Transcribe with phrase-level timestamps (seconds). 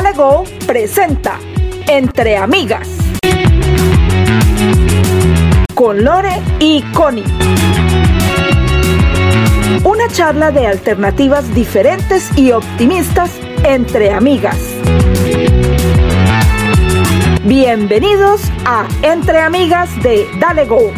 [0.00, 1.40] Dale Go presenta
[1.88, 2.88] Entre Amigas
[5.74, 7.24] con Lore y Connie.
[9.82, 14.56] Una charla de alternativas diferentes y optimistas entre amigas.
[17.42, 20.92] Bienvenidos a Entre Amigas de Dale Go.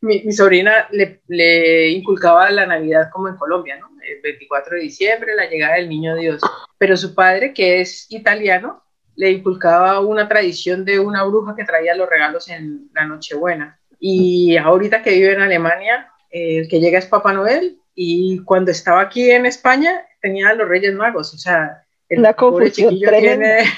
[0.00, 3.88] mi, mi sobrina le, le, inculcaba la Navidad como en Colombia, ¿no?
[4.02, 6.40] El 24 de diciembre, la llegada del niño Dios.
[6.78, 8.82] Pero su padre, que es italiano,
[9.16, 13.80] le inculcaba una tradición de una bruja que traía los regalos en la Nochebuena.
[13.98, 19.00] Y ahorita que vive en Alemania, el que llega es Papá Noel y cuando estaba
[19.00, 23.64] aquí en España tenía a los Reyes Magos, o sea, el la pobre chiquillo tiene...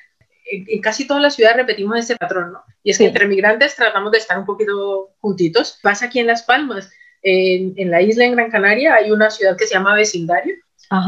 [0.51, 2.63] En, casi todas las ciudades repetimos ese patrón, ¿no?
[2.83, 5.79] Y es que entre migrantes tratamos de estar un poquito juntitos.
[5.81, 6.89] Pasa aquí en Las Palmas,
[7.21, 10.55] en, en, la isla en Gran Canaria, hay una ciudad que se llama Vecindario,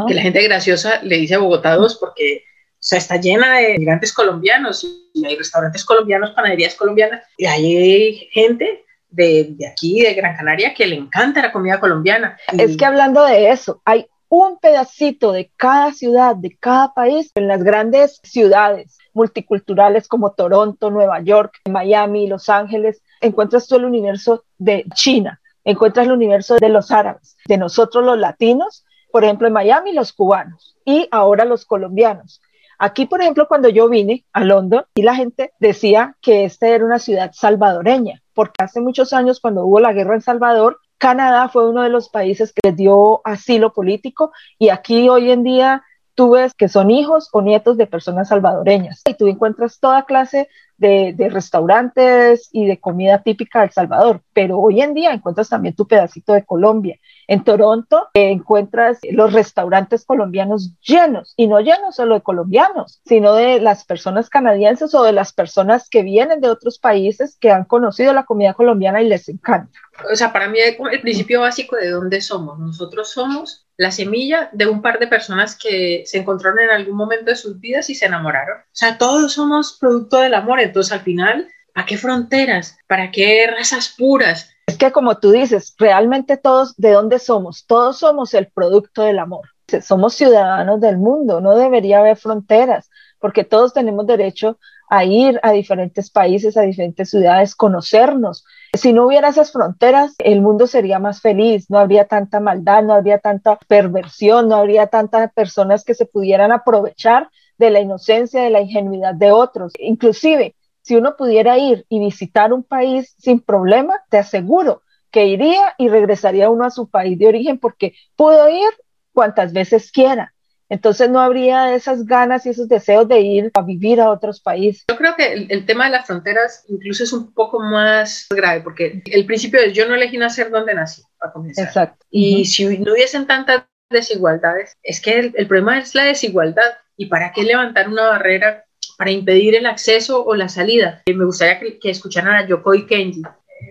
[0.07, 2.43] que la gente graciosa le dice Bogotá 2 porque
[2.79, 8.29] o sea, está llena de migrantes colombianos y hay restaurantes colombianos, panaderías colombianas y hay
[8.31, 12.37] gente de, de, aquí, de Gran Canaria, que le encanta la comida colombiana.
[12.57, 17.47] Es que hablando de eso, hay un pedacito de cada ciudad, de cada país, en
[17.47, 24.45] las grandes ciudades multiculturales como Toronto, Nueva York, Miami, Los Ángeles, encuentras todo el universo
[24.57, 29.53] de China, encuentras el universo de los árabes, de nosotros los latinos, por ejemplo en
[29.53, 32.41] Miami los cubanos y ahora los colombianos.
[32.81, 36.85] Aquí, por ejemplo, cuando yo vine a London, y la gente decía que esta era
[36.85, 41.67] una ciudad salvadoreña, porque hace muchos años, cuando hubo la guerra en Salvador, Canadá fue
[41.67, 46.53] uno de los países que dio asilo político y aquí hoy en día tú ves
[46.53, 50.49] que son hijos o nietos de personas salvadoreñas y tú encuentras toda clase
[50.79, 55.49] de, de, restaurantes y de comida típica de El Salvador, pero hoy en día encuentras
[55.49, 56.99] también tu pedacito de Colombia.
[57.29, 63.35] En Toronto eh, encuentras los restaurantes colombianos llenos y no llenos solo de colombianos, sino
[63.35, 67.65] de las personas canadienses o de las personas que vienen de otros países que han
[67.65, 69.79] conocido la comida colombiana y les encanta.
[70.11, 72.57] O sea, para mí el principio básico de dónde somos.
[72.57, 77.25] Nosotros somos la semilla de un par de personas que se encontraron en algún momento
[77.25, 78.57] de sus vidas y se enamoraron.
[78.57, 80.61] O sea, todos somos producto del amor.
[80.61, 82.75] Entonces, al final, ¿para qué fronteras?
[82.87, 84.49] ¿Para qué razas puras?
[84.69, 87.65] Es que como tú dices, realmente todos, ¿de dónde somos?
[87.65, 89.47] Todos somos el producto del amor.
[89.81, 92.87] Somos ciudadanos del mundo, no debería haber fronteras,
[93.19, 98.45] porque todos tenemos derecho a ir a diferentes países, a diferentes ciudades, conocernos.
[98.73, 102.93] Si no hubiera esas fronteras, el mundo sería más feliz, no habría tanta maldad, no
[102.93, 108.51] habría tanta perversión, no habría tantas personas que se pudieran aprovechar de la inocencia, de
[108.51, 109.73] la ingenuidad de otros.
[109.79, 110.55] Inclusive,
[110.89, 115.87] si uno pudiera ir y visitar un país sin problema, te aseguro que iría y
[115.87, 118.71] regresaría uno a su país de origen porque pudo ir
[119.13, 120.33] cuantas veces quiera.
[120.67, 124.85] Entonces no habría esas ganas y esos deseos de ir a vivir a otros países.
[124.89, 129.03] Yo creo que el, tema de las fronteras incluso es un poco más grave porque
[129.05, 131.67] el principio es yo no elegí nacer donde nací, a comenzar.
[131.67, 132.03] Exacto.
[132.09, 136.71] Y si no hubiesen tantas desigualdades, es que el, el problema es la desigualdad.
[136.97, 138.65] ¿Y para qué levantar una barrera
[138.99, 141.03] para impedir el acceso o la salida.
[141.05, 143.21] Eh, me gustaría que, escucharan a Yokoi Kenji.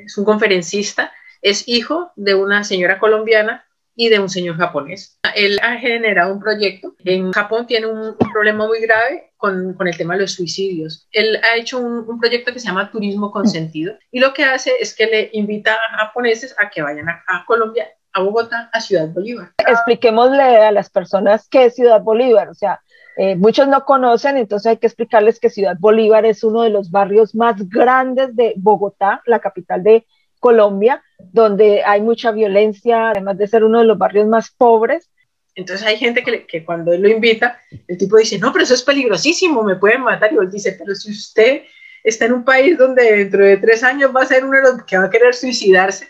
[0.06, 1.12] Es un conferencista,
[1.42, 5.18] es hijo de una señora colombiana y de un señor japonés.
[5.34, 6.94] Él ha generado un proyecto.
[7.04, 11.06] En Japón tiene un, problema muy grave con, el tema de los suicidios.
[11.12, 14.72] Él ha hecho un, un, proyecto que se llama Turismo Consentido y lo que hace
[14.80, 18.80] es que le invita a japoneses a que vayan a, a Colombia, a Bogotá, a
[18.80, 19.52] Ciudad Bolívar.
[19.58, 22.48] Expliquémosle a las personas qué es Ciudad Bolívar.
[22.48, 22.80] O sea,
[23.20, 26.92] eh, muchos no conocen, entonces hay que explicarles que Ciudad Bolívar es uno de los
[26.92, 30.06] barrios más grandes de Bogotá, la capital de
[30.38, 35.10] Colombia, donde hay mucha violencia, además de ser uno de los barrios más pobres.
[35.56, 38.74] Entonces hay gente que, que cuando él lo invita, el tipo dice, no, pero eso
[38.74, 40.32] es peligrosísimo, me pueden matar.
[40.32, 41.62] Y él dice, pero si usted
[42.04, 44.84] está en un país donde dentro de tres años va a ser uno de los
[44.84, 46.06] que va a querer suicidarse,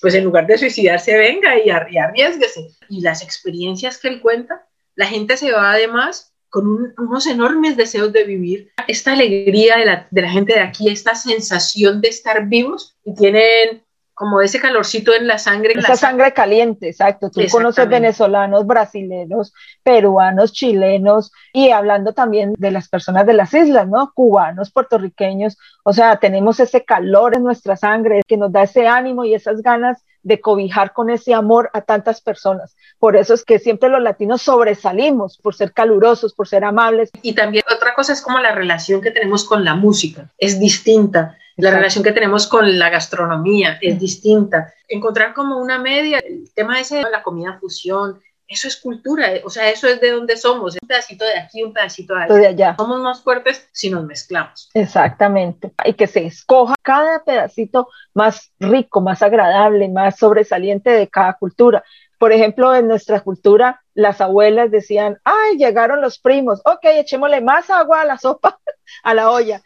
[0.00, 2.68] pues en lugar de suicidarse, venga y, arriesguese.
[2.88, 8.12] Y las experiencias que él cuenta, la gente se va además con unos enormes deseos
[8.12, 12.46] de vivir, esta alegría de la, de la, gente de aquí, esta sensación de estar
[12.46, 13.82] vivos y tienen
[14.16, 15.74] como ese calorcito en la sangre.
[15.76, 17.30] Esa sangre caliente, exacto.
[17.30, 23.86] Tú conoces venezolanos, brasileños, peruanos, chilenos y hablando también de las personas de las islas,
[23.86, 24.12] ¿no?
[24.14, 25.58] Cubanos, puertorriqueños.
[25.84, 29.60] O sea, tenemos ese calor en nuestra sangre que nos da ese ánimo y esas
[29.60, 32.76] ganas de cobijar con ese amor a tantas personas.
[32.98, 37.10] Por eso es que siempre los latinos sobresalimos por ser calurosos, por ser amables.
[37.22, 41.38] Y también otra cosa es como la relación que tenemos con la música, es distinta.
[41.56, 44.74] La relación que tenemos con la gastronomía es distinta.
[44.88, 49.50] Encontrar como una media, el tema ese de la comida fusión, eso es cultura, o
[49.50, 52.34] sea, eso es de donde somos, un pedacito de aquí, un pedacito de allá.
[52.34, 52.74] De allá.
[52.78, 54.70] Somos más fuertes si nos mezclamos.
[54.74, 55.72] Exactamente.
[55.84, 61.84] Y que se escoja cada pedacito más rico, más agradable, más sobresaliente de cada cultura.
[62.18, 67.68] Por ejemplo, en nuestra cultura, las abuelas decían, ay, llegaron los primos, ok, echémosle más
[67.68, 68.58] agua a la sopa,
[69.02, 69.60] a la olla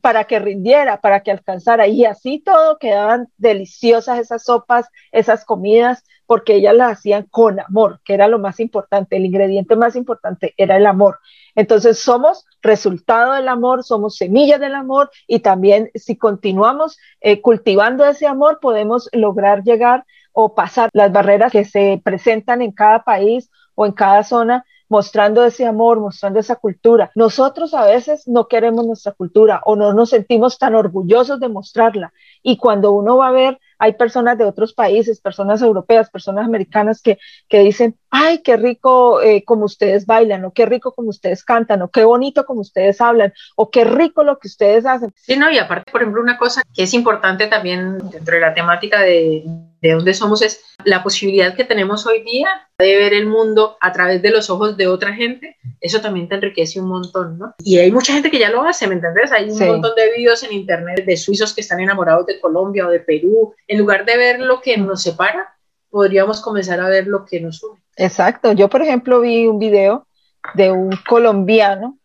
[0.00, 1.86] para que rindiera, para que alcanzara.
[1.86, 8.00] Y así todo quedaban deliciosas esas sopas, esas comidas, porque ellas las hacían con amor,
[8.04, 9.16] que era lo más importante.
[9.16, 11.18] El ingrediente más importante era el amor.
[11.54, 18.04] Entonces somos resultado del amor, somos semillas del amor y también si continuamos eh, cultivando
[18.04, 23.50] ese amor podemos lograr llegar o pasar las barreras que se presentan en cada país
[23.74, 27.10] o en cada zona mostrando ese amor, mostrando esa cultura.
[27.14, 32.12] Nosotros a veces no queremos nuestra cultura o no nos sentimos tan orgullosos de mostrarla.
[32.42, 37.02] Y cuando uno va a ver, hay personas de otros países, personas europeas, personas americanas
[37.02, 41.44] que, que dicen, ay, qué rico eh, como ustedes bailan, o qué rico como ustedes
[41.44, 45.12] cantan, o qué bonito como ustedes hablan, o qué rico lo que ustedes hacen.
[45.16, 48.54] Sí, no, y aparte, por ejemplo, una cosa que es importante también dentro de la
[48.54, 49.44] temática de,
[49.80, 53.92] de dónde somos es la posibilidad que tenemos hoy día de ver el mundo a
[53.92, 57.54] través de los ojos de otra gente, eso también te enriquece un montón, ¿no?
[57.58, 59.32] Y hay mucha gente que ya lo hace, ¿me entiendes?
[59.32, 62.90] Hay un montón de videos en internet de suizos que están enamorados de Colombia o
[62.90, 63.54] de Perú.
[63.66, 65.56] En lugar de ver lo que nos separa,
[65.90, 67.80] podríamos comenzar a ver lo que nos une.
[67.96, 68.52] Exacto.
[68.52, 70.06] Yo, por ejemplo, vi un video
[70.54, 71.98] de un colombiano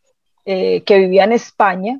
[0.46, 2.00] eh, que vivía en España,